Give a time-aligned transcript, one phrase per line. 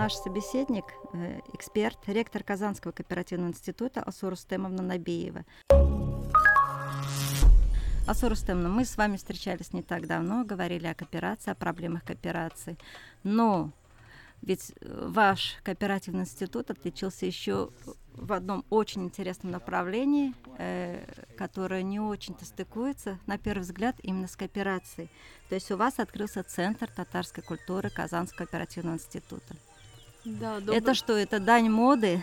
[0.00, 5.44] наш собеседник, э, эксперт, ректор Казанского кооперативного института Асура Стемовна Набиева.
[8.06, 12.78] Асура Стемовна, мы с вами встречались не так давно, говорили о кооперации, о проблемах кооперации.
[13.24, 13.72] Но
[14.40, 17.68] ведь э, ваш кооперативный институт отличился еще
[18.14, 21.04] в одном очень интересном направлении, э,
[21.36, 25.10] которое не очень-то стыкуется, на первый взгляд, именно с кооперацией.
[25.50, 29.56] То есть у вас открылся Центр татарской культуры Казанского оперативного института.
[30.24, 30.78] Да, добрый...
[30.78, 32.22] Это что, это дань моды?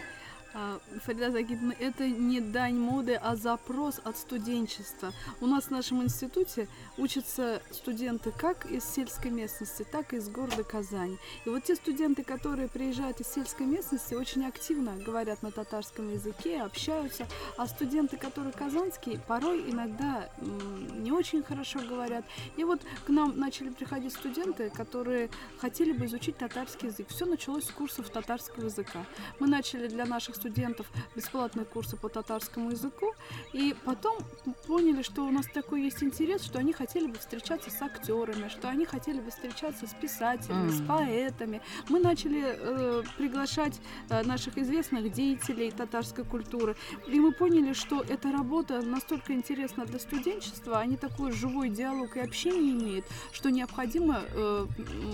[0.60, 5.14] А, Фарида Загидовна, это не дань моды, а запрос от студенчества.
[5.40, 10.64] У нас в нашем институте учатся студенты как из сельской местности, так и из города
[10.64, 11.20] Казань.
[11.46, 16.64] И вот те студенты, которые приезжают из сельской местности, очень активно говорят на татарском языке,
[16.64, 22.26] общаются, а студенты, которые казанские, порой иногда не очень хорошо говорят.
[22.56, 27.10] И вот к нам начали приходить студенты, которые хотели бы изучить татарский язык.
[27.10, 29.06] Все началось с курсов татарского языка.
[29.40, 33.14] Мы начали для наших студентов студентов бесплатные курсы по татарскому языку,
[33.54, 34.18] и потом
[34.66, 38.70] поняли, что у нас такой есть интерес, что они хотели бы встречаться с актерами, что
[38.70, 40.72] они хотели бы встречаться с писателями, mm.
[40.72, 41.62] с поэтами.
[41.90, 48.32] Мы начали э, приглашать э, наших известных деятелей татарской культуры, и мы поняли, что эта
[48.32, 54.66] работа настолько интересна для студенчества, они такой живой диалог и общение имеют, что необходимо, э,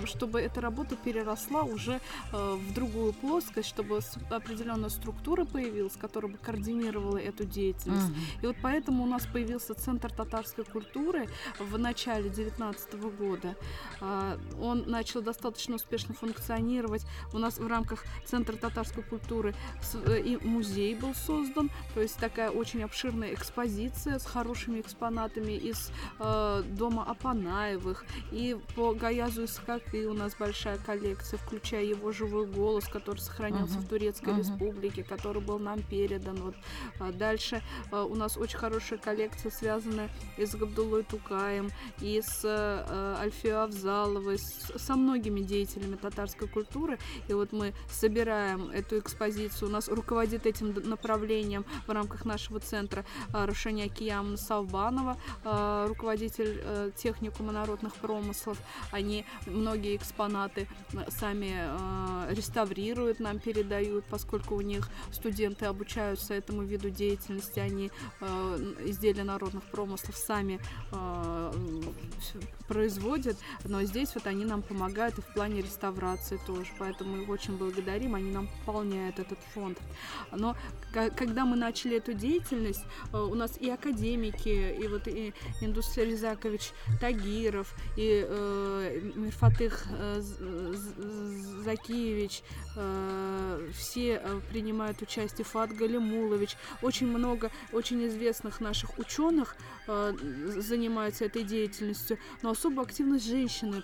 [0.05, 1.99] чтобы эта работа переросла уже
[2.31, 8.09] э, в другую плоскость, чтобы определенная структура структура появилась, которая бы координировала эту деятельность.
[8.09, 8.43] Mm-hmm.
[8.43, 11.29] И вот поэтому у нас появился Центр татарской культуры
[11.59, 13.55] в начале 2019 года.
[14.01, 17.05] А, он начал достаточно успешно функционировать.
[17.33, 19.55] У нас в рамках Центра татарской культуры
[19.93, 25.89] э, и музей был создан, то есть такая очень обширная экспозиция с хорошими экспонатами из
[26.19, 28.03] э, дома Апанаевых.
[28.31, 33.85] И по Гаязу Искаки у нас большая коллекция, включая его живой голос, который сохранился uh-huh.
[33.85, 34.39] в Турецкой uh-huh.
[34.39, 36.35] республике, который был нам передан.
[36.37, 36.55] Вот.
[36.99, 41.69] А дальше а, у нас очень хорошая коллекция, связанная и с Габдулой Тукаем,
[41.99, 46.99] и с а, Альфией Авзаловой, со многими деятелями татарской культуры.
[47.27, 49.69] И вот мы собираем эту экспозицию.
[49.69, 55.17] У нас руководит этим направлением в рамках нашего центра Рушения Киям Савбанова,
[55.87, 58.57] руководитель э, техникума народных промыслов.
[58.91, 60.67] Они многие экспонаты
[61.09, 61.53] сами
[62.33, 69.63] реставрируют, нам передают, поскольку у них студенты обучаются этому виду деятельности, они э, изделия народных
[69.63, 70.59] промыслов сами
[70.91, 71.51] э,
[72.67, 77.57] производят, но здесь вот они нам помогают и в плане реставрации тоже, поэтому их очень
[77.57, 79.77] благодарим, они нам пополняют этот фонд.
[80.31, 80.55] Но
[80.91, 86.71] когда мы начали эту деятельность, э, у нас и академики, и вот и Индус Резакович
[86.99, 90.21] Тагиров, и э, Мирфатых э,
[91.63, 92.43] Закиевич,
[93.73, 95.45] все э, принимают участие.
[95.45, 103.25] Фат Галимулович, очень много очень известных наших ученых э, занимаются этой деятельностью, но особую активность
[103.27, 103.83] женщины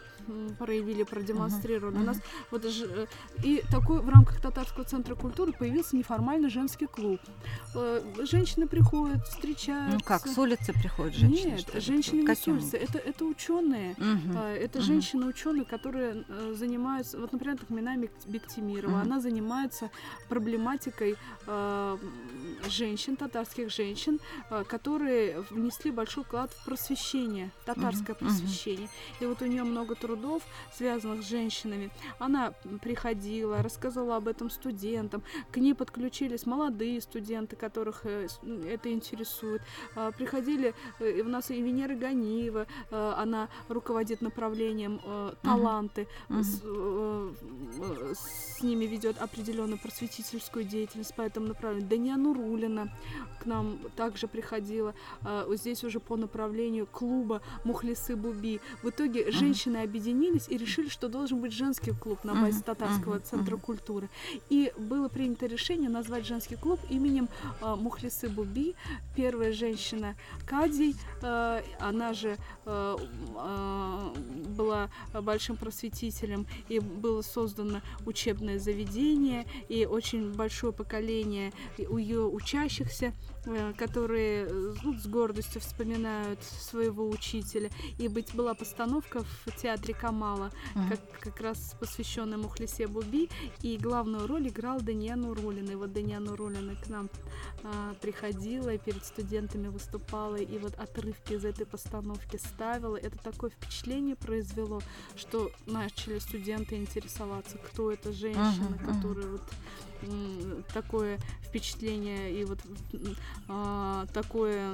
[0.58, 1.98] проявили, продемонстрировали.
[1.98, 2.02] Uh-huh.
[2.02, 2.18] У нас
[2.52, 3.08] вот э,
[3.44, 7.20] и такой в рамках татарского центра культуры появился неформальный женский клуб.
[7.76, 9.98] Э, женщины приходят, встречаются.
[9.98, 11.52] Ну как, с улицы приходят женщины?
[11.52, 12.78] Нет, женщины не с улицы.
[12.78, 13.94] Это, это ученые.
[13.94, 14.54] Uh-huh.
[14.54, 14.84] Это uh-huh.
[14.84, 19.02] женщины-ученые, которые э, занимаются, вот, например, Тахмина Бектимирова, uh-huh.
[19.02, 19.90] она занимается
[20.28, 21.16] проблематикой
[22.68, 24.20] женщин, татарских женщин,
[24.68, 28.20] которые внесли большой вклад в просвещение, татарское uh-huh.
[28.20, 28.90] просвещение.
[29.20, 30.44] И вот у нее много трудов
[30.76, 31.92] связанных с женщинами.
[32.20, 35.24] Она приходила, рассказывала об этом студентам.
[35.52, 38.28] К ней подключились молодые студенты, которых э,
[38.68, 39.62] это интересует.
[39.96, 45.02] А, приходили э, у нас и Венера Ганиева, э, она руководит направлением
[45.42, 46.44] таланты, uh-huh.
[46.44, 51.90] С, с ними ведет определенную просветительскую деятельность по этому направлению.
[51.90, 52.90] Дания Нурулина
[53.40, 55.46] к нам также приходила, а,
[55.80, 58.60] здесь уже по направлению клуба Мухлисы Буби.
[58.84, 63.20] В итоге женщины объединились объединились и решили, что должен быть женский клуб на базе татарского
[63.20, 64.10] центра культуры.
[64.50, 67.30] И было принято решение назвать женский клуб именем
[67.62, 68.76] э, Мухлисы Буби,
[69.16, 70.16] первая женщина
[70.46, 72.98] Кадий, э, она же э,
[73.36, 74.14] э,
[74.58, 83.14] была большим просветителем, и было создано учебное заведение, и очень большое поколение ее учащихся,
[83.78, 87.70] которые э, ну, с гордостью вспоминают своего учителя.
[87.98, 90.90] И быть была постановка в театре Камала, uh-huh.
[90.90, 93.30] как, как раз посвященная Мухлисе Буби,
[93.62, 95.70] и главную роль играл Даниан Урулин.
[95.72, 97.10] И вот Даниан Урулин к нам
[97.64, 102.96] а, приходила и перед студентами выступала, и вот отрывки из этой постановки ставила.
[102.96, 104.82] Это такое впечатление произвело,
[105.16, 109.42] что начали студенты интересоваться, кто эта женщина, uh-huh, которая вот
[110.74, 112.60] такое впечатление и вот
[113.48, 114.72] а, такое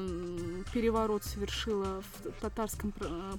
[0.74, 2.94] переворот совершила в татарском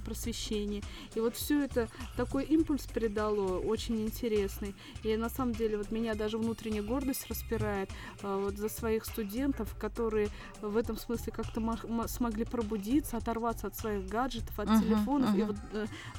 [0.05, 0.83] просвещении.
[1.15, 4.75] И вот все это такой импульс придало, очень интересный.
[5.03, 7.89] И на самом деле вот меня даже внутренняя гордость распирает
[8.21, 10.29] а, вот за своих студентов, которые
[10.61, 15.35] в этом смысле как-то смогли пробудиться, оторваться от своих гаджетов, от uh-huh, телефонов.
[15.35, 15.39] Uh-huh.
[15.39, 15.55] И вот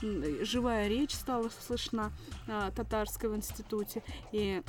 [0.02, 2.12] э, живая речь стала слышна
[2.46, 4.02] э, татарская в институте.
[4.32, 4.62] И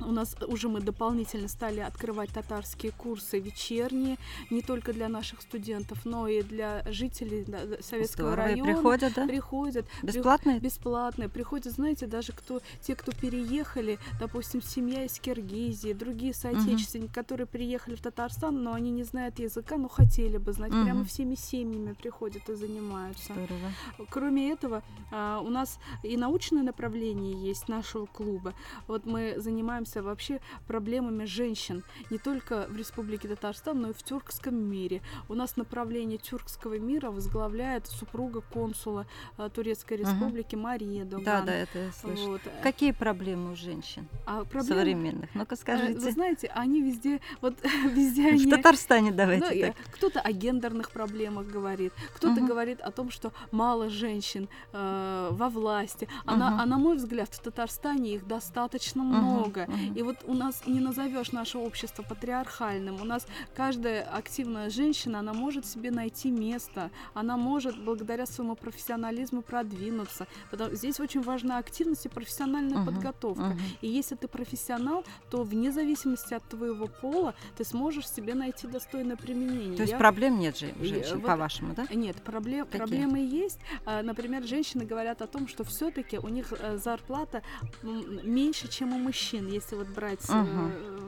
[0.00, 4.16] у нас уже мы дополнительно стали открывать татарские курсы вечерние,
[4.50, 7.44] не только для наших студентов, но и для жителей
[7.80, 8.48] Советского Здорово.
[8.48, 8.72] района.
[8.72, 9.26] Приходят, да?
[9.26, 9.86] Приходят.
[10.02, 10.60] Бесплатные?
[10.60, 11.28] Бесплатные.
[11.28, 17.14] Приходят, знаете, даже кто, те, кто переехали, допустим, семья из Киргизии, другие соотечественники, угу.
[17.14, 20.72] которые приехали в Татарстан, но они не знают языка, но хотели бы знать.
[20.72, 20.84] Угу.
[20.84, 23.32] Прямо всеми семьями приходят и занимаются.
[23.32, 23.72] Здорово.
[24.10, 28.54] Кроме этого, а, у нас и научное направление есть нашего клуба.
[28.86, 34.02] Вот мы занимаемся занимаемся вообще проблемами женщин не только в Республике Татарстан, но и в
[34.02, 35.02] тюркском мире.
[35.28, 39.06] У нас направление тюркского мира возглавляет супруга консула
[39.38, 40.60] э, Турецкой Республики uh-huh.
[40.62, 41.24] Мария Доган.
[41.24, 42.30] Да, да, это я слышу.
[42.30, 42.40] Вот.
[42.62, 44.80] Какие проблемы у женщин а, проблемы...
[44.80, 45.34] современных?
[45.34, 45.98] Ну-ка скажите.
[45.98, 47.54] Вы знаете, они везде, вот
[47.94, 48.46] везде они...
[48.46, 49.94] В Татарстане давайте ну, так.
[49.94, 52.46] Кто-то о гендерных проблемах говорит, кто-то uh-huh.
[52.46, 56.08] говорит о том, что мало женщин э, во власти.
[56.24, 56.36] А, uh-huh.
[56.36, 59.04] на, а на мой взгляд, в Татарстане их достаточно uh-huh.
[59.04, 59.68] много.
[59.94, 63.00] И вот у нас не назовешь наше общество патриархальным.
[63.00, 69.42] У нас каждая активная женщина, она может себе найти место, она может благодаря своему профессионализму
[69.42, 70.26] продвинуться.
[70.50, 73.42] Потому, здесь очень важна активность и профессиональная uh-huh, подготовка.
[73.42, 73.78] Uh-huh.
[73.80, 79.16] И если ты профессионал, то вне зависимости от твоего пола ты сможешь себе найти достойное
[79.16, 79.76] применение.
[79.76, 79.98] То есть Я...
[79.98, 81.86] проблем нет же у женщин, вот, по-вашему, да?
[81.92, 83.58] Нет, проблем, проблемы есть.
[83.84, 87.42] А, например, женщины говорят о том, что все-таки у них э, зарплата
[87.82, 91.03] меньше, чем у мужчин если вот брать, uh-huh.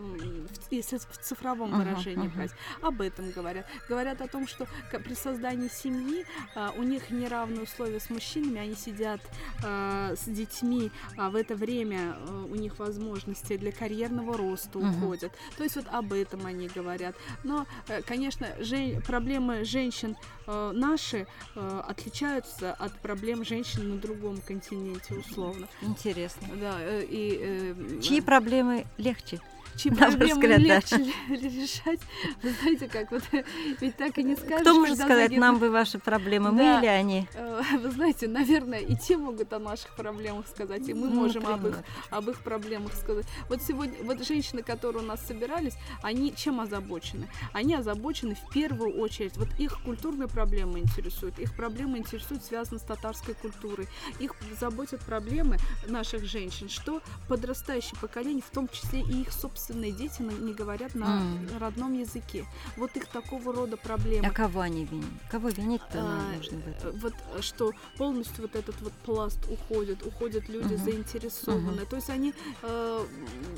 [0.70, 2.34] Если в цифровом uh-huh, выражении uh-huh.
[2.34, 2.50] брать,
[2.82, 3.67] об этом говорят.
[3.88, 6.25] Говорят о том, что при создании семьи
[6.55, 9.20] а, у них неравные условия с мужчинами, они сидят
[9.64, 14.90] а, с детьми, а в это время а, у них возможности для карьерного роста uh-huh.
[14.90, 15.32] уходят.
[15.56, 17.14] То есть вот об этом они говорят.
[17.44, 19.02] Но, э, конечно, жен...
[19.02, 25.69] проблемы женщин э, наши э, отличаются от проблем женщин на другом континенте, условно.
[25.82, 26.49] Интересно.
[26.61, 28.00] Да, и...
[28.02, 29.40] Чьи проблемы проблемы легче
[29.76, 31.34] чьи проблемы взгляд, легче да.
[31.34, 32.00] решать.
[32.42, 33.22] Вы знаете, как вот
[33.80, 34.60] ведь так и не скажешь.
[34.60, 35.40] Кто может сказать, загиб...
[35.40, 36.52] нам бы ваши проблемы, да.
[36.52, 37.28] мы или они?
[37.34, 41.46] Э, вы знаете, наверное, и те могут о наших проблемах сказать, и мы ну, можем
[41.46, 41.78] об их,
[42.10, 43.26] об их проблемах сказать.
[43.48, 47.28] Вот сегодня, вот женщины, которые у нас собирались, они чем озабочены?
[47.52, 52.82] Они озабочены в первую очередь, вот их культурные проблемы интересуют, их проблемы интересуют, связаны с
[52.82, 59.32] татарской культурой, их заботят проблемы наших женщин, что подрастающее поколение, в том числе и их
[59.32, 61.58] собственные собственные дети не говорят на mm.
[61.58, 62.44] родном языке.
[62.76, 64.26] Вот их такого рода проблемы.
[64.26, 65.06] А кого они винят?
[65.30, 66.98] Кого винить-то а, нужно в этом?
[66.98, 70.84] Вот что полностью вот этот вот пласт уходит, уходят люди uh-huh.
[70.84, 71.84] заинтересованные.
[71.84, 71.90] Uh-huh.
[71.90, 73.06] То есть они э,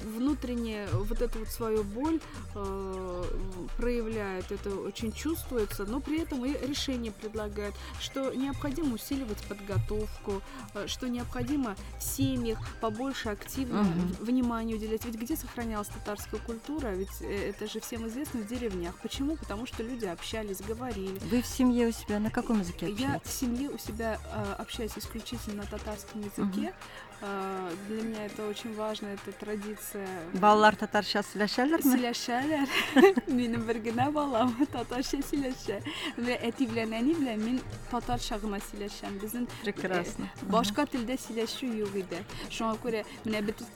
[0.04, 2.20] внутренне вот эту вот свою боль
[2.54, 3.24] э,
[3.76, 10.42] проявляют, это очень чувствуется, но при этом и решение предлагают, что необходимо усиливать подготовку,
[10.74, 14.24] э, что необходимо в семьях побольше активно uh-huh.
[14.24, 15.04] внимания уделять.
[15.04, 18.94] Ведь где сохранялась татарская культура, ведь э, это же всем известно в деревнях.
[19.02, 19.36] Почему?
[19.36, 21.18] Потому что люди общались, говорили.
[21.30, 23.00] Вы в семье у себя на каком языке общаетесь?
[23.00, 26.68] Я в семье у себя э, общаюсь исключительно на татарском языке.
[26.68, 26.74] Угу.
[27.20, 30.06] Э, для меня это очень важно, это традиция.
[30.34, 31.82] Балалар татарша сөйләшәләрме?
[31.82, 32.74] Сөйләшәләр.
[33.26, 35.80] Минем бер генә балам татарча сөйләшә.
[36.16, 37.60] Вә әти белән әни белән мин
[37.90, 39.18] татарча гына сөйләшәм.
[39.22, 40.30] Безнең прекрасно.
[40.52, 42.22] Башка телдә сөйләшү юк иде.
[42.54, 43.66] Шуңа күрә менә бит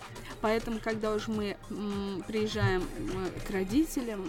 [0.42, 1.56] поэтому когда уж мы
[2.26, 2.82] приезжаем
[3.46, 4.28] к родителям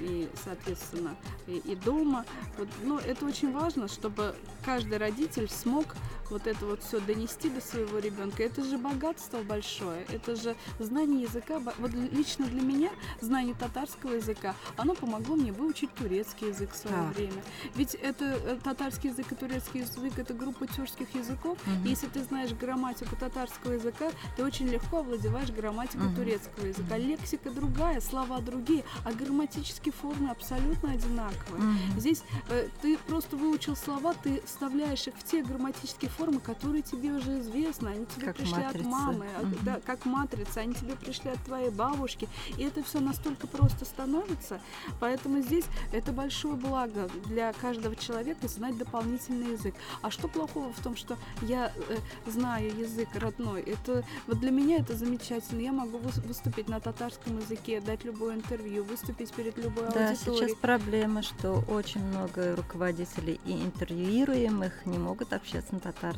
[0.00, 1.16] и, соответственно,
[1.46, 2.26] и, и дома,
[2.58, 5.94] вот, ну, это очень важно, чтобы каждый родитель смог
[6.32, 11.22] вот это вот все донести до своего ребенка, это же богатство большое, это же знание
[11.22, 11.60] языка.
[11.78, 16.96] Вот лично для меня знание татарского языка, оно помогло мне выучить турецкий язык в свое
[16.96, 17.12] а.
[17.12, 17.42] время.
[17.74, 21.58] Ведь это э, татарский язык и турецкий язык это группа тюркских языков.
[21.66, 21.88] Угу.
[21.88, 26.16] если ты знаешь грамматику татарского языка, ты очень легко овладеваешь грамматикой угу.
[26.16, 26.96] турецкого языка.
[26.96, 31.62] Лексика другая, слова другие, а грамматические формы абсолютно одинаковые.
[31.62, 32.00] Угу.
[32.00, 37.10] Здесь э, ты просто выучил слова, ты вставляешь их в те грамматические формы, которые тебе
[37.10, 38.78] уже известны, они тебе как пришли матрица.
[38.78, 39.56] от мамы, угу.
[39.62, 44.60] да, как матрица, они тебе пришли от твоей бабушки, и это все настолько просто становится,
[45.00, 49.74] поэтому здесь это большое благо для каждого человека знать дополнительный язык.
[50.02, 51.96] А что плохого в том, что я э,
[52.30, 53.62] знаю язык родной?
[53.62, 55.60] Это вот для меня это замечательно.
[55.60, 60.40] Я могу выступить на татарском языке, дать любое интервью, выступить перед любой да, аудиторией.
[60.40, 66.11] Да, сейчас проблема, что очень много руководителей и интервьюируемых не могут общаться на татарском.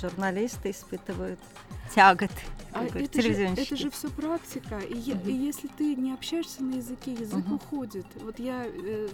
[0.00, 1.38] Журналисты испытывают
[1.94, 2.30] тягот.
[2.72, 4.78] А это же, это же все практика.
[4.80, 5.28] И, угу.
[5.28, 7.54] и если ты не общаешься на языке, язык угу.
[7.54, 8.06] уходит.
[8.16, 9.08] Вот я э,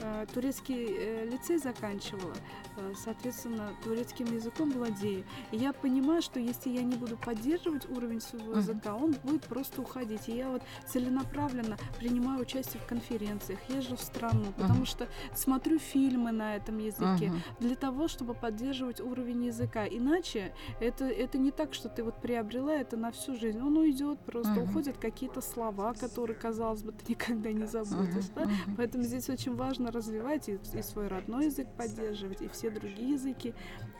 [0.00, 2.34] э, турецкий э, лицей заканчивала,
[2.76, 5.24] э, соответственно, турецким языком владею.
[5.52, 8.58] И я понимаю, что если я не буду поддерживать уровень своего угу.
[8.58, 10.28] языка, он будет просто уходить.
[10.28, 14.86] И я вот целенаправленно принимаю участие в конференциях, езжу в страну, потому угу.
[14.86, 17.36] что смотрю фильмы на этом языке угу.
[17.60, 19.86] для того, чтобы поддерживать уровень языка.
[19.86, 23.60] Иначе это, это не так, что ты вот приобрела это на всю жизнь.
[23.60, 24.70] Он уйдет, просто uh-huh.
[24.70, 28.24] уходят какие-то слова, которые, казалось бы, ты никогда не забудешь.
[28.24, 28.34] Uh-huh.
[28.34, 28.42] Да?
[28.42, 28.74] Uh-huh.
[28.76, 33.54] Поэтому здесь очень важно развивать и, и свой родной язык поддерживать, и все другие языки,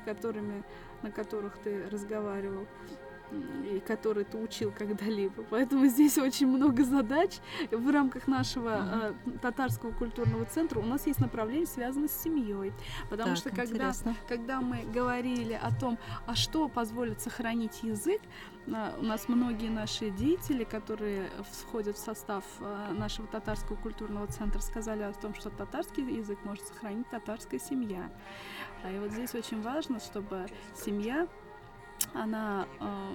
[0.04, 0.64] которыми,
[1.02, 2.66] на которых ты разговаривал
[3.86, 5.44] который ты учил когда-либо.
[5.50, 7.38] Поэтому здесь очень много задач
[7.70, 10.80] в рамках нашего э, татарского культурного центра.
[10.80, 12.72] У нас есть направление, связанное с семьей.
[13.10, 13.92] Потому так, что когда,
[14.28, 18.20] когда мы говорили о том, а что позволит сохранить язык,
[18.66, 24.60] э, у нас многие наши деятели, которые входят в состав э, нашего татарского культурного центра,
[24.60, 28.10] сказали о том, что татарский язык может сохранить татарская семья.
[28.90, 31.26] И вот здесь очень важно, чтобы семья
[32.14, 33.12] она э,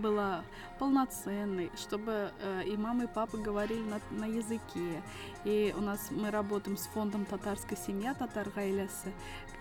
[0.00, 0.44] была
[0.78, 5.02] полноценной, чтобы э, и мама, и папа говорили на, на языке.
[5.44, 9.12] И у нас мы работаем с фондом «Татарская семья» Татар Гайлясы,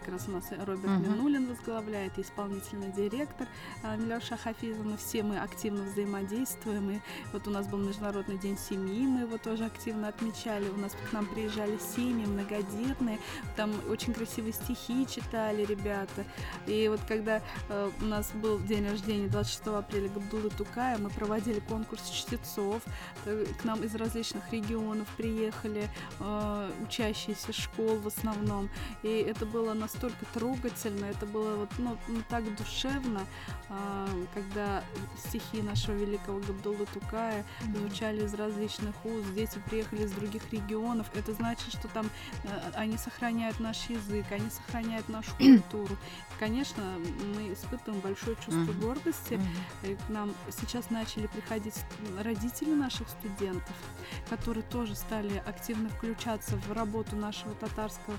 [0.01, 1.09] как раз у нас Роберт uh-huh.
[1.09, 3.47] Минулин возглавляет, исполнительный директор
[3.83, 4.97] э, Милеша Хафизовна.
[4.97, 6.89] Все мы активно взаимодействуем.
[6.89, 6.99] И
[7.31, 10.69] вот у нас был Международный день семьи, мы его тоже активно отмечали.
[10.69, 13.19] У нас к нам приезжали семьи многодетные,
[13.55, 16.25] там очень красивые стихи читали ребята.
[16.65, 21.59] И вот когда э, у нас был день рождения 26 апреля Габдулы Тукая, мы проводили
[21.59, 22.81] конкурс чтецов.
[23.25, 28.69] Э, к нам из различных регионов приехали э, учащиеся школ в основном.
[29.03, 33.25] И это было на настолько трогательно, это было вот, ну, ну, так душевно,
[33.69, 34.83] а, когда
[35.17, 37.45] стихи нашего великого Габдулла Тукая
[37.75, 42.09] звучали из различных уст, дети приехали из других регионов, это значит, что там
[42.75, 45.97] они сохраняют наш язык, они сохраняют нашу культуру.
[46.39, 46.83] Конечно,
[47.35, 49.39] мы испытываем большое чувство гордости.
[49.83, 51.75] И к нам сейчас начали приходить
[52.23, 53.75] родители наших студентов,
[54.29, 58.15] которые тоже стали активно включаться в работу нашего татарского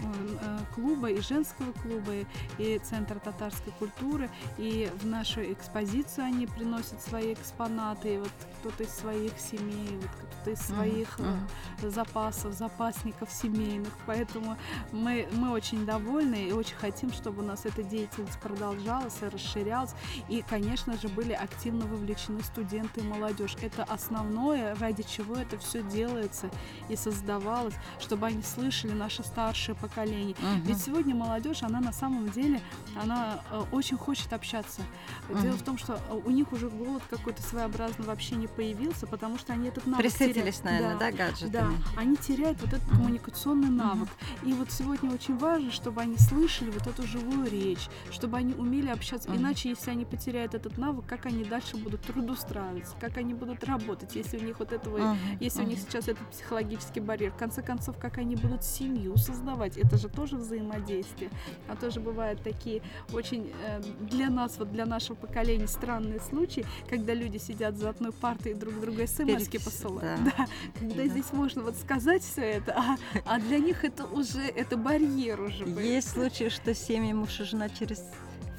[0.00, 2.12] э, клуба клуба, и женского клуба,
[2.58, 4.30] и Центра татарской культуры.
[4.58, 8.14] И в нашу экспозицию они приносят свои экспонаты.
[8.14, 11.90] И вот кто-то из своих семей, вот кто-то из своих uh-huh.
[11.90, 13.92] запасов, запасников семейных.
[14.06, 14.56] Поэтому
[14.92, 19.94] мы, мы очень довольны и очень хотим, чтобы у нас эта деятельность продолжалась и расширялась.
[20.28, 23.56] И, конечно же, были активно вовлечены студенты и молодежь.
[23.60, 26.50] Это основное, ради чего это все делается
[26.88, 30.34] и создавалось, чтобы они слышали наше старшее поколение.
[30.36, 30.60] Uh-huh.
[30.64, 32.60] Ведь сегодня молодежь, она на самом деле,
[33.00, 34.82] она э, очень хочет общаться.
[35.28, 35.42] Mm-hmm.
[35.42, 39.38] Дело в том, что э, у них уже голод какой-то своеобразный вообще не появился, потому
[39.38, 41.50] что они этот навык Присытились, наверное, да, да гаджетами?
[41.50, 44.08] Да, они теряют вот этот коммуникационный навык.
[44.08, 44.50] Mm-hmm.
[44.50, 48.88] И вот сегодня очень важно, чтобы они слышали вот эту живую речь, чтобы они умели
[48.88, 49.15] общаться.
[49.22, 49.36] Mm-hmm.
[49.36, 54.14] Иначе, если они потеряют этот навык, как они дальше будут трудоустраиваться, как они будут работать,
[54.14, 55.16] если у них вот этого, mm-hmm.
[55.40, 55.66] если mm-hmm.
[55.66, 57.32] у них сейчас этот психологический барьер.
[57.32, 61.30] В конце концов, как они будут семью создавать, это же тоже взаимодействие.
[61.68, 62.82] А тоже бывают такие
[63.12, 68.12] очень э, для нас, вот для нашего поколения странные случаи, когда люди сидят за одной
[68.12, 70.24] партой и друг другу смс посылают.
[70.24, 70.32] Да.
[70.36, 70.46] да.
[70.78, 71.08] Когда да.
[71.08, 75.64] здесь можно вот сказать все это, а, а для них это уже это барьер уже.
[75.64, 78.02] Есть случаи, что семьи муж и жена через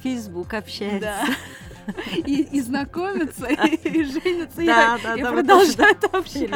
[0.02, 1.00] Facebook общаются.
[1.00, 1.24] Да.
[2.26, 3.46] И, и знакомятся,
[3.84, 6.48] и женятся, и продолжают общаться.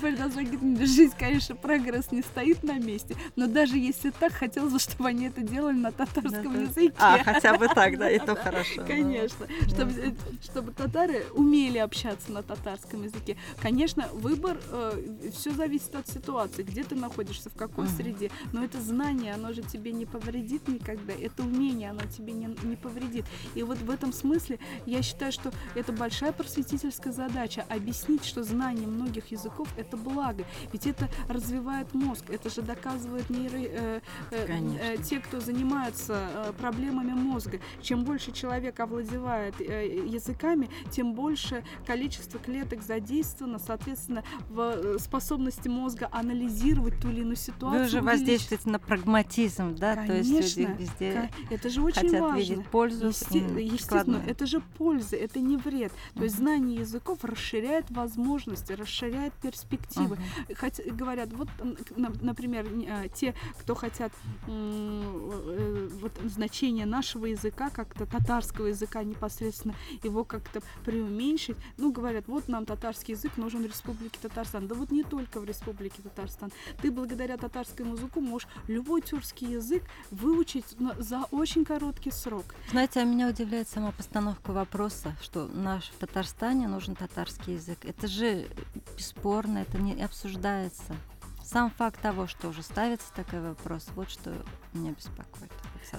[0.00, 4.78] Фарида Загитовна, жизнь, конечно, прогресс не стоит на месте, но даже если так, хотелось бы,
[4.78, 6.92] чтобы они это делали на татарском языке.
[6.98, 8.84] А, хотя бы так, да, и то хорошо.
[8.86, 13.36] Конечно, чтобы, чтобы татары умели общаться на татарском языке.
[13.60, 18.80] Конечно, выбор, э, все зависит от ситуации, где ты находишься, в какой среде, но это
[18.80, 23.25] знание, оно же тебе не повредит никогда, это умение, оно тебе не, не повредит.
[23.54, 28.86] И вот в этом смысле я считаю, что это большая просветительская задача объяснить, что знание
[28.86, 34.96] многих языков это благо, ведь это развивает мозг, это же доказывают нейро, э, э, э,
[35.02, 37.60] те, кто занимаются э, проблемами мозга.
[37.82, 46.08] Чем больше человек овладевает э, языками, тем больше количество клеток задействовано, соответственно, в способности мозга
[46.12, 47.80] анализировать ту или иную ситуацию.
[47.80, 49.94] Вы уже воздействуете на прагматизм, да?
[49.96, 52.38] Конечно, То есть люди везде это же очень хотят важно.
[52.38, 53.12] видеть пользу.
[53.20, 53.38] Есте...
[53.64, 55.92] Естественно, это же польза, это не вред.
[56.14, 60.18] То есть знание языков расширяет возможности, расширяет перспективы.
[60.54, 61.48] Хотя, говорят, вот,
[61.96, 64.12] например, а, те, кто хотят
[64.46, 72.48] э, вот, значение нашего языка, как-то татарского языка непосредственно, его как-то преуменьшить, ну, говорят, вот
[72.48, 74.66] нам татарский язык нужен в Республике Татарстан.
[74.68, 76.50] Да вот не только в Республике Татарстан.
[76.82, 82.44] Ты благодаря татарскому языку можешь любой тюркский язык выучить за очень короткий срок.
[82.70, 87.78] Знаете, а меня удивляет сама постановка вопроса, что наш в Татарстане нужен татарский язык.
[87.84, 88.48] Это же
[88.96, 90.96] бесспорно, это не обсуждается.
[91.44, 94.34] Сам факт того, что уже ставится такой вопрос, вот что
[94.72, 95.52] меня беспокоит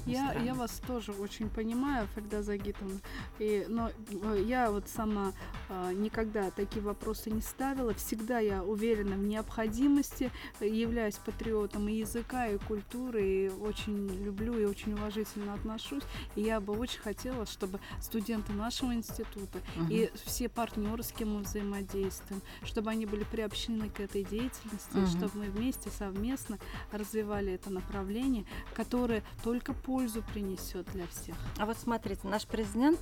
[0.06, 3.00] я, я вас тоже очень понимаю, Фагда Загитовна.
[3.40, 5.34] И, но э, я вот сама
[5.70, 7.94] никогда такие вопросы не ставила.
[7.94, 14.66] Всегда я уверена в необходимости, являюсь патриотом и языка, и культуры, и очень люблю и
[14.66, 16.04] очень уважительно отношусь.
[16.36, 19.88] И я бы очень хотела, чтобы студенты нашего института угу.
[19.90, 25.08] и все партнеры, с кем мы взаимодействуем, чтобы они были приобщены к этой деятельности, угу.
[25.08, 26.58] чтобы мы вместе, совместно
[26.92, 31.36] развивали это направление, которое только пользу принесет для всех.
[31.58, 33.00] А вот смотрите, наш президент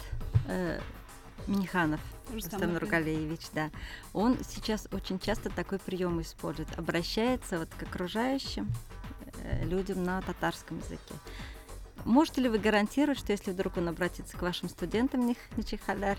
[0.47, 0.79] э,
[1.47, 1.99] Миниханов
[2.33, 3.69] Рустам Нургалеевич, да,
[4.13, 8.71] он сейчас очень часто такой прием использует, обращается вот к окружающим
[9.43, 11.13] э, людям на татарском языке.
[12.03, 16.17] Можете ли вы гарантировать, что если вдруг он обратится к вашим студентам, не Чихаляр,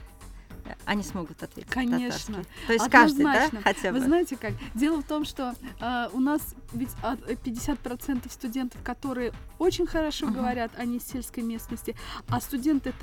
[0.86, 1.70] они смогут ответить.
[1.70, 2.44] Конечно.
[2.66, 3.98] То есть каждый, да, хотя бы.
[3.98, 4.52] Вы знаете как?
[4.74, 10.34] Дело в том, что э, у нас ведь 50% студентов, которые очень хорошо uh-huh.
[10.34, 11.96] говорят, они из сельской местности,
[12.28, 12.94] а студенты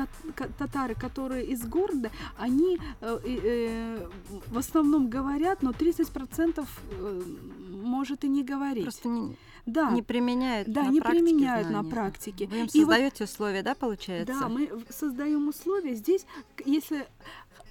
[0.57, 4.07] татары, которые из города, они э, э,
[4.47, 7.21] в основном говорят, но 30% э,
[7.69, 8.83] может и не говорить.
[8.83, 9.91] Просто не да.
[9.91, 11.83] не применяют да, на не практике применяют знания.
[11.83, 12.47] на практике.
[12.47, 14.39] Вы им создаете вот, условия, да, получается?
[14.39, 15.95] Да, мы создаем условия.
[15.95, 16.25] Здесь,
[16.65, 17.07] если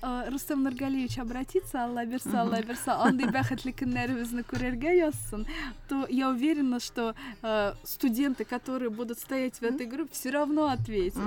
[0.02, 5.46] Рустам Нургалиевич обратится, Алла Берса, Алла Берса, он бәхетлі күрерге язсын,
[5.88, 11.22] то я уверена, что э, студенты, которые будут стоять в этой группе, все равно ответят.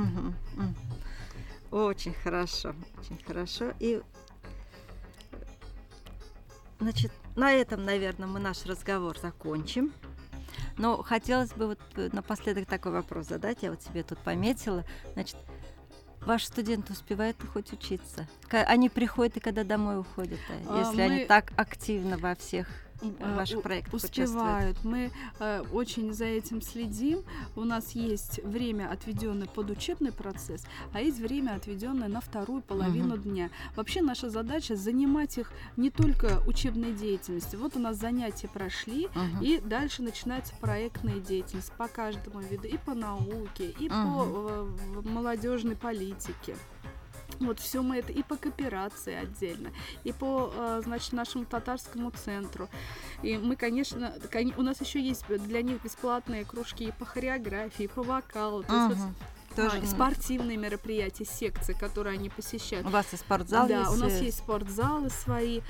[1.72, 3.74] Очень хорошо, очень хорошо.
[3.80, 4.02] И
[6.80, 9.94] Значит, на этом, наверное, мы наш разговор закончим.
[10.78, 13.64] Но хотелось бы вот э, напоследок такой вопрос задать.
[13.64, 14.84] Я вот себе тут пометила.
[15.14, 15.38] Значит,
[16.26, 18.28] ваши студенты успевают хоть учиться?
[18.50, 21.04] Они приходят и когда домой уходят, а, если мы...
[21.04, 22.68] они так активно во всех
[23.02, 24.78] Э, ваших проектах успевают.
[24.84, 27.20] Мы э, очень за этим следим.
[27.56, 33.16] У нас есть время, отведенное под учебный процесс, а есть время, отведенное на вторую половину
[33.16, 33.24] uh-huh.
[33.24, 33.50] дня.
[33.76, 37.60] Вообще наша задача занимать их не только учебной деятельностью.
[37.60, 39.44] Вот у нас занятия прошли, uh-huh.
[39.44, 44.94] и дальше начинается проектная деятельность по каждому виду, и по науке, и uh-huh.
[44.94, 46.56] по э, молодежной политике.
[47.40, 49.72] Вот все мы это и по кооперации отдельно,
[50.04, 52.70] и по, э, значит, нашему татарскому центру.
[53.22, 54.14] И мы, конечно,
[54.58, 58.64] у нас еще есть для них бесплатные кружки и по хореографии, и по вокалу.
[58.64, 59.02] То есть
[59.56, 62.86] тоже а, спортивные мероприятия, секции, которые они посещают.
[62.86, 63.92] У вас и спортзал да, есть?
[63.92, 65.62] у нас есть спортзалы свои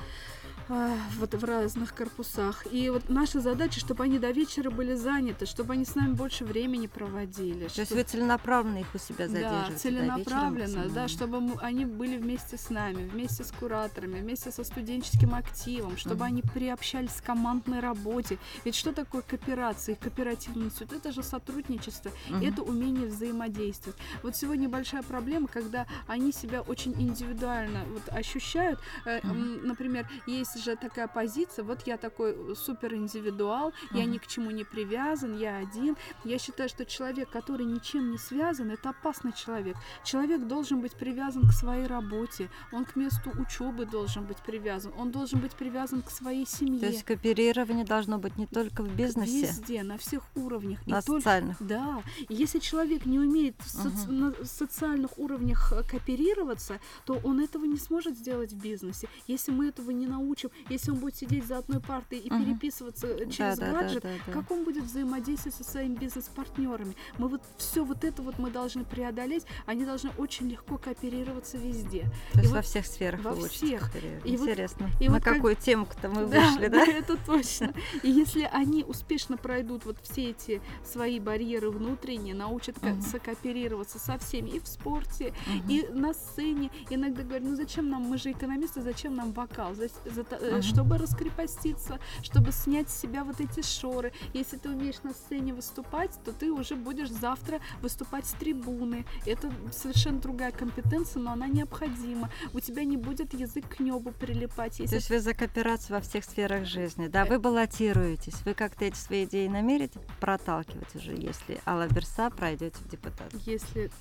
[0.68, 2.66] вот в разных корпусах.
[2.72, 6.46] И вот наша задача, чтобы они до вечера были заняты, чтобы они с нами больше
[6.46, 7.66] времени проводили.
[7.66, 7.82] То чтобы...
[7.82, 9.72] есть вы целенаправленно их у себя задерживаете?
[9.72, 14.64] Да, целенаправленно, да, чтобы мы, они были вместе с нами, вместе с кураторами, вместе со
[14.64, 16.28] студенческим активом, чтобы mm-hmm.
[16.28, 18.38] они приобщались к командной работе.
[18.64, 20.94] Ведь что такое кооперация, кооперативный институт?
[20.94, 22.48] Это же сотрудничество, mm-hmm.
[22.48, 23.98] это умение взаимодействовать.
[24.24, 28.80] Вот сегодня большая проблема, когда они себя очень индивидуально вот, ощущают.
[29.06, 29.66] Mm-hmm.
[29.66, 33.98] Например, есть же такая позиция, вот я такой супер индивидуал, uh-huh.
[33.98, 35.96] я ни к чему не привязан, я один.
[36.24, 39.78] Я считаю, что человек, который ничем не связан, это опасный человек.
[40.04, 45.12] Человек должен быть привязан к своей работе, он к месту учебы должен быть привязан, он
[45.12, 46.80] должен быть привязан к своей семье.
[46.80, 49.48] То есть кооперирование должно быть не только в бизнесе.
[49.48, 50.86] Везде, на всех уровнях.
[50.88, 51.58] На и социальных.
[51.58, 52.04] Только, да.
[52.30, 53.86] если человек не умеет uh-huh.
[53.86, 59.08] соци- на социальных уровнях э, кооперироваться, то он этого не сможет сделать в бизнесе.
[59.28, 62.44] Если мы этого не научим, если он будет сидеть за одной партой и uh-huh.
[62.44, 66.96] переписываться э, через да, гаджет, да, да, да, как он будет взаимодействовать со своими бизнес-партнерами?
[67.18, 69.46] Мы вот все вот это вот мы должны преодолеть.
[69.66, 72.10] Они должны очень легко кооперироваться везде.
[72.34, 73.92] То есть и во вот всех сферах во всех.
[74.24, 74.88] И Интересно.
[74.88, 75.64] Вот, и на вот какую как...
[75.64, 76.86] тему-то мы да, вышли, да?
[76.86, 77.74] Да, это точно.
[78.04, 83.02] И если они успешно пройдут вот все эти свои барьеры внутренние, научат uh-huh.
[83.02, 85.72] сокооперироваться со всеми и в спорте, uh-huh.
[85.72, 86.72] и на сцене.
[86.90, 89.74] Иногда говорят, ну зачем нам, мы же экономисты, зачем нам вокал?
[89.76, 90.62] За, за, uh-huh.
[90.62, 94.12] Чтобы раскрепоститься, чтобы снять с себя вот эти шоры.
[94.34, 99.06] Если ты умеешь на сцене выступать, то ты уже будешь завтра выступать с трибуны.
[99.26, 102.30] Это совершенно другая компетенция, но она необходима.
[102.54, 104.80] У тебя не будет язык к небу прилипать.
[104.80, 104.90] Если...
[104.90, 107.26] То есть вы за кооперацию во всех сферах жизни, да?
[107.26, 112.90] Вы баллотируетесь, вы как-то эти свои идеи намерите проталкивать уже, если Алла Берса пройдете в
[112.90, 113.34] депутат?
[113.46, 113.92] Если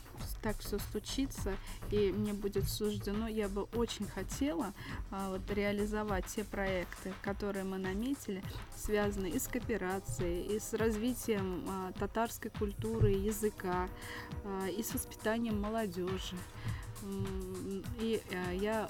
[0.43, 1.55] так все случится
[1.91, 4.73] и мне будет суждено, я бы очень хотела
[5.11, 8.43] а, вот, реализовать те проекты, которые мы наметили,
[8.77, 13.89] связанные и с кооперацией, и с развитием а, татарской культуры, языка,
[14.45, 16.37] а, и с воспитанием молодежи.
[17.99, 18.89] И э, я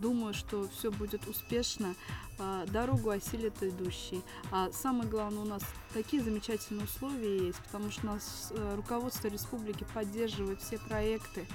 [0.00, 1.94] думаю, что все будет успешно.
[2.38, 4.22] А, дорогу осилит идущий.
[4.52, 9.28] А самое главное, у нас такие замечательные условия есть, потому что у нас э, руководство
[9.28, 11.46] республики поддерживает все проекты,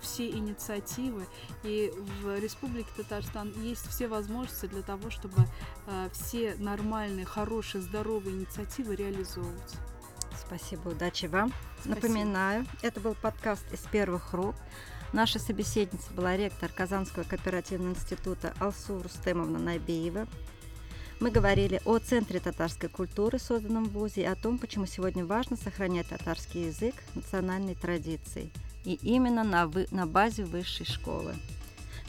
[0.00, 1.26] все инициативы,
[1.62, 5.46] и в Республике Татарстан есть все возможности для того, чтобы
[6.12, 9.76] все нормальные, хорошие, здоровые инициативы реализовывать.
[10.36, 11.52] Спасибо, удачи вам.
[11.80, 11.94] Спасибо.
[11.94, 14.54] Напоминаю, это был подкаст из первых рук.
[15.12, 20.26] Наша собеседница была ректор Казанского кооперативного института Алсу Рустемовна Найбеева.
[21.20, 25.56] Мы говорили о Центре татарской культуры, созданном в ВУЗе, и о том, почему сегодня важно
[25.56, 28.50] сохранять татарский язык национальной традиции.
[28.84, 31.34] И именно на, вы, на базе высшей школы.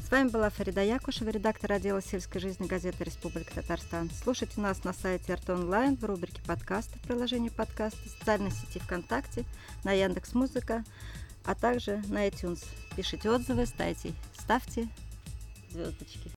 [0.05, 4.11] С вами была Фарида Якушева, редактор отдела сельской жизни газеты «Республика Татарстан».
[4.11, 8.79] Слушайте нас на сайте РТ Онлайн в рубрике подкасты в приложении подкаста, в социальной сети
[8.79, 9.45] ВКонтакте,
[9.83, 10.83] на Яндекс Музыка,
[11.43, 12.63] а также на iTunes.
[12.95, 14.87] Пишите отзывы, ставьте, ставьте
[15.71, 16.31] звездочки.